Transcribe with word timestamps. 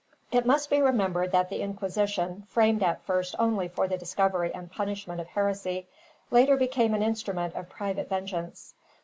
For 0.31 0.39
it 0.39 0.47
must 0.47 0.71
be 0.71 0.81
remembered 0.81 1.31
that 1.31 1.49
the 1.49 1.61
Inquisition, 1.61 2.47
framed 2.47 2.81
at 2.81 3.03
first 3.05 3.35
only 3.37 3.67
for 3.67 3.87
the 3.87 3.99
discovery 3.99 4.51
and 4.51 4.71
punishment 4.71 5.21
of 5.21 5.27
heresy, 5.27 5.85
later 6.31 6.57
became 6.57 6.95
an 6.95 7.03
instrument 7.03 7.53
of 7.53 7.69
private 7.69 8.09
vengeance. 8.09 8.73